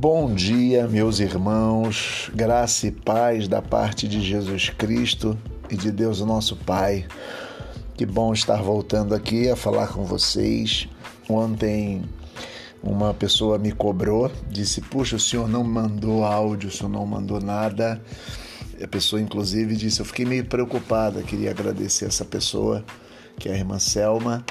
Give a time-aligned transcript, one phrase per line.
[0.00, 5.36] Bom dia, meus irmãos, graça e paz da parte de Jesus Cristo
[5.68, 7.04] e de Deus, nosso Pai.
[7.98, 10.88] Que bom estar voltando aqui a falar com vocês.
[11.28, 12.00] Ontem
[12.82, 17.38] uma pessoa me cobrou, disse: Puxa, o senhor não mandou áudio, o senhor não mandou
[17.38, 18.02] nada.
[18.82, 22.82] A pessoa, inclusive, disse: Eu fiquei meio preocupada, queria agradecer essa pessoa,
[23.38, 24.46] que é a irmã Selma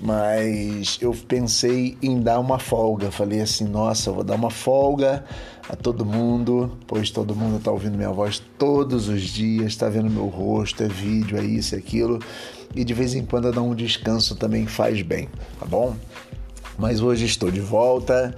[0.00, 3.10] mas eu pensei em dar uma folga.
[3.10, 5.24] Falei assim: nossa, vou dar uma folga
[5.68, 10.10] a todo mundo, pois todo mundo está ouvindo minha voz todos os dias, está vendo
[10.10, 12.20] meu rosto, é vídeo, é isso, é aquilo,
[12.74, 15.28] e de vez em quando dar um descanso também faz bem,
[15.58, 15.96] tá bom?
[16.78, 18.36] Mas hoje estou de volta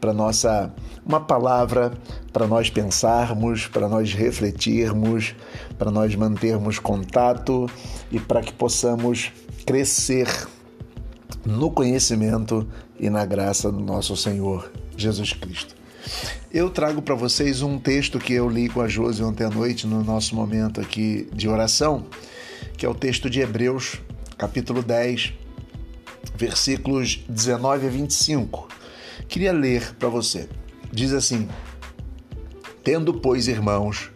[0.00, 0.72] para nossa
[1.04, 1.92] uma palavra
[2.32, 5.34] para nós pensarmos, para nós refletirmos,
[5.78, 7.70] para nós mantermos contato
[8.10, 9.32] e para que possamos
[9.64, 10.26] crescer
[11.46, 12.66] no conhecimento
[12.98, 15.76] e na graça do nosso Senhor Jesus Cristo.
[16.52, 19.86] Eu trago para vocês um texto que eu li com a Josi ontem à noite
[19.86, 22.06] no nosso momento aqui de oração,
[22.76, 24.00] que é o texto de Hebreus,
[24.36, 25.32] capítulo 10,
[26.36, 28.68] versículos 19 a 25.
[29.28, 30.48] Queria ler para você.
[30.92, 31.48] Diz assim:
[32.82, 34.10] Tendo, pois, irmãos,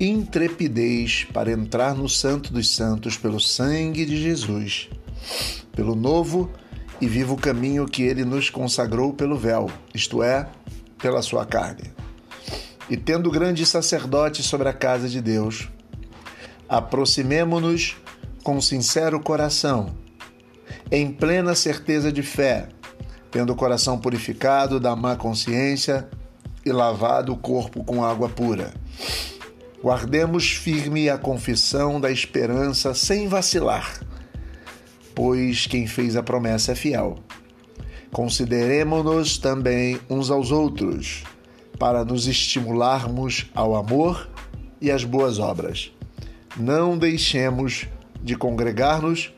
[0.00, 4.88] intrepidez para entrar no Santo dos Santos pelo sangue de Jesus
[5.72, 6.50] pelo novo
[7.00, 10.48] e vivo caminho que ele nos consagrou pelo véu, isto é,
[10.98, 11.92] pela sua carne.
[12.88, 15.68] E tendo grande sacerdote sobre a casa de Deus,
[16.68, 17.96] aproximemo-nos
[18.42, 19.94] com sincero coração,
[20.90, 22.68] em plena certeza de fé,
[23.30, 26.08] tendo o coração purificado da má consciência
[26.64, 28.72] e lavado o corpo com água pura.
[29.82, 34.05] Guardemos firme a confissão da esperança sem vacilar
[35.16, 37.18] pois quem fez a promessa é fiel.
[38.12, 41.24] Consideremos-nos também uns aos outros,
[41.78, 44.28] para nos estimularmos ao amor
[44.78, 45.90] e às boas obras.
[46.54, 47.86] Não deixemos
[48.22, 49.32] de congregar-nos,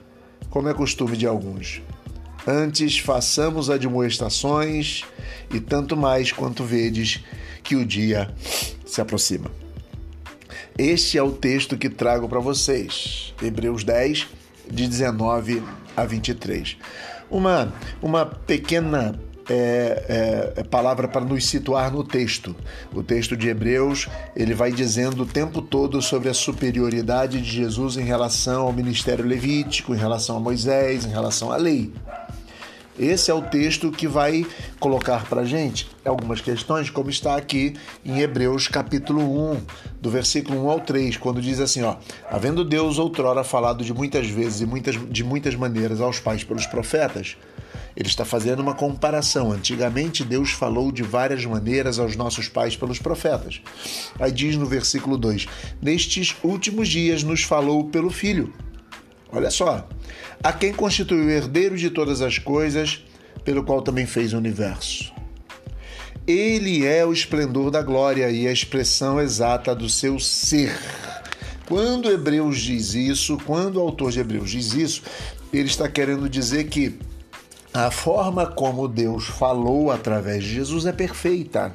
[0.50, 1.80] como é costume de alguns.
[2.44, 5.04] Antes façamos admoestações,
[5.54, 7.22] e tanto mais quanto vedes
[7.62, 8.34] que o dia
[8.84, 9.50] se aproxima.
[10.76, 13.32] Este é o texto que trago para vocês.
[13.40, 14.26] Hebreus 10,
[14.70, 15.62] de 19
[15.96, 16.76] a 23.
[17.30, 19.18] Uma, uma pequena
[19.48, 22.54] é, é, palavra para nos situar no texto.
[22.94, 27.96] O texto de Hebreus ele vai dizendo o tempo todo sobre a superioridade de Jesus
[27.96, 31.92] em relação ao ministério levítico, em relação a Moisés, em relação à lei.
[32.98, 34.44] Esse é o texto que vai
[34.80, 39.60] colocar para gente algumas questões, como está aqui em Hebreus capítulo 1,
[40.00, 41.94] do versículo 1 ao 3, quando diz assim, ó,
[42.28, 46.66] havendo Deus outrora falado de muitas vezes e muitas, de muitas maneiras aos pais pelos
[46.66, 47.36] profetas,
[47.96, 49.52] ele está fazendo uma comparação.
[49.52, 53.60] Antigamente Deus falou de várias maneiras aos nossos pais pelos profetas.
[54.18, 55.46] Aí diz no versículo 2:
[55.82, 58.52] Nestes últimos dias nos falou pelo Filho
[59.32, 59.86] Olha só.
[60.42, 63.04] A quem constituiu o herdeiro de todas as coisas,
[63.44, 65.12] pelo qual também fez o universo.
[66.26, 70.78] Ele é o esplendor da glória e a expressão exata do seu ser.
[71.66, 75.02] Quando Hebreus diz isso, quando o autor de Hebreus diz isso,
[75.52, 76.98] ele está querendo dizer que
[77.72, 81.72] a forma como Deus falou através de Jesus é perfeita,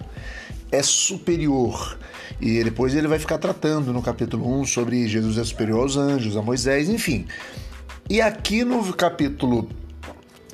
[0.73, 1.97] é superior.
[2.41, 6.35] E depois ele vai ficar tratando no capítulo 1 sobre Jesus é superior aos anjos,
[6.35, 7.25] a Moisés, enfim.
[8.09, 9.69] E aqui no capítulo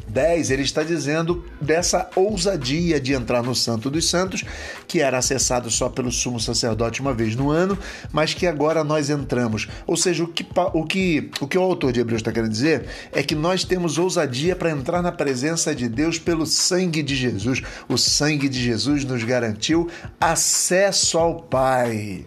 [0.09, 4.43] 10, ele está dizendo dessa ousadia de entrar no Santo dos Santos,
[4.87, 7.77] que era acessado só pelo sumo sacerdote uma vez no ano,
[8.11, 9.67] mas que agora nós entramos.
[9.85, 12.85] Ou seja, o que o, que, o, que o autor de Hebreus está querendo dizer
[13.11, 17.61] é que nós temos ousadia para entrar na presença de Deus pelo sangue de Jesus.
[17.87, 22.25] O sangue de Jesus nos garantiu acesso ao Pai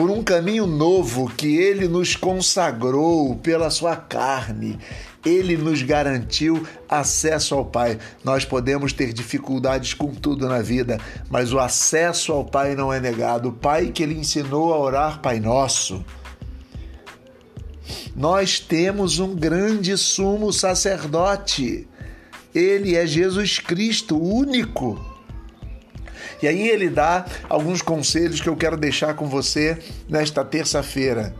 [0.00, 4.78] por um caminho novo que ele nos consagrou pela sua carne.
[5.22, 7.98] Ele nos garantiu acesso ao Pai.
[8.24, 10.98] Nós podemos ter dificuldades com tudo na vida,
[11.28, 13.50] mas o acesso ao Pai não é negado.
[13.50, 16.02] O Pai que ele ensinou a orar, Pai Nosso.
[18.16, 21.86] Nós temos um grande sumo sacerdote.
[22.54, 25.09] Ele é Jesus Cristo, único.
[26.42, 29.78] E aí ele dá alguns conselhos que eu quero deixar com você
[30.08, 31.34] nesta terça-feira.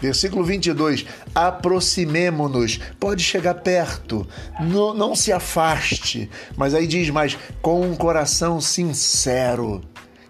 [0.00, 4.26] Versículo 22: aproximemo-nos, pode chegar perto,
[4.60, 9.80] não, não se afaste, mas aí diz mais, com um coração sincero,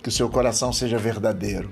[0.03, 1.71] que o seu coração seja verdadeiro,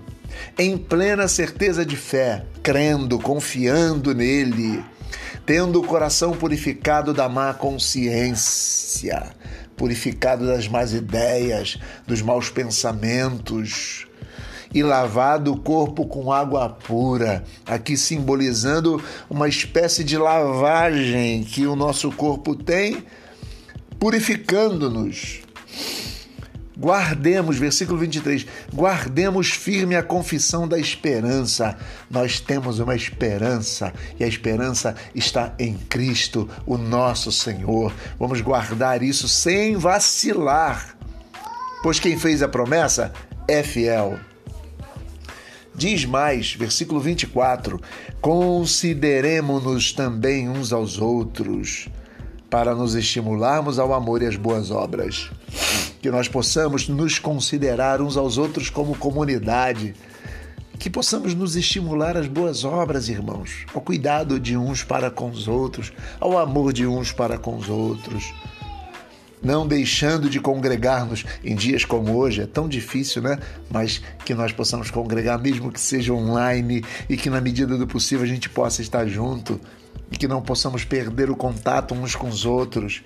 [0.59, 4.83] em plena certeza de fé, crendo, confiando nele
[5.51, 9.35] tendo o coração purificado da má consciência,
[9.81, 14.07] purificado das más ideias, dos maus pensamentos,
[14.75, 21.75] e lavado o corpo com água pura, aqui simbolizando uma espécie de lavagem que o
[21.75, 23.03] nosso corpo tem,
[23.99, 25.41] purificando-nos
[26.81, 31.77] Guardemos, versículo 23, guardemos firme a confissão da esperança.
[32.11, 37.93] Nós temos uma esperança e a esperança está em Cristo, o nosso Senhor.
[38.19, 40.97] Vamos guardar isso sem vacilar,
[41.83, 43.13] pois quem fez a promessa
[43.47, 44.19] é fiel.
[45.75, 47.79] Diz mais, versículo 24:
[48.23, 51.91] Consideremos-nos também uns aos outros,
[52.49, 55.31] para nos estimularmos ao amor e às boas obras
[56.01, 59.95] que nós possamos nos considerar uns aos outros como comunidade,
[60.79, 65.47] que possamos nos estimular às boas obras, irmãos, ao cuidado de uns para com os
[65.47, 68.33] outros, ao amor de uns para com os outros.
[69.43, 73.39] Não deixando de congregar-nos em dias como hoje, é tão difícil, né?
[73.71, 78.25] Mas que nós possamos congregar, mesmo que seja online, e que na medida do possível
[78.25, 79.61] a gente possa estar junto,
[80.11, 83.03] e que não possamos perder o contato uns com os outros.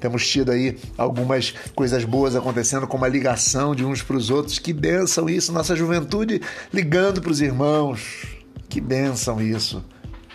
[0.00, 4.58] Temos tido aí algumas coisas boas acontecendo, como a ligação de uns para os outros.
[4.58, 6.40] Que bênção isso, nossa juventude
[6.72, 8.26] ligando para os irmãos.
[8.68, 9.82] Que bênção isso.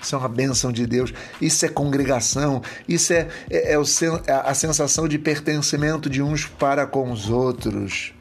[0.02, 1.14] Isso é uma bênção de Deus.
[1.42, 2.62] Isso é congregação.
[2.88, 3.84] Isso é, é, é, o,
[4.28, 8.14] a sensação de pertencimento de uns para com os outros.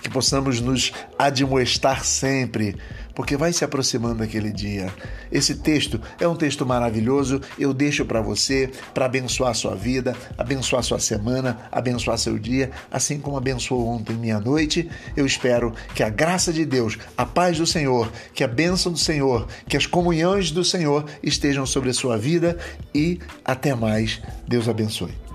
[0.00, 2.76] Que possamos nos admoestar sempre
[3.18, 4.94] porque vai se aproximando aquele dia.
[5.32, 10.14] Esse texto é um texto maravilhoso, eu deixo para você, para abençoar a sua vida,
[10.38, 14.88] abençoar a sua semana, abençoar seu dia, assim como abençoou ontem minha noite.
[15.16, 18.98] Eu espero que a graça de Deus, a paz do Senhor, que a bênção do
[18.98, 22.56] Senhor, que as comunhões do Senhor estejam sobre a sua vida
[22.94, 24.22] e até mais.
[24.46, 25.27] Deus abençoe.